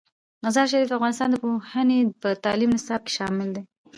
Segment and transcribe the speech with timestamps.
[0.43, 3.63] مزارشریف د افغانستان د پوهنې په تعلیمي نصاب کې شامل دی.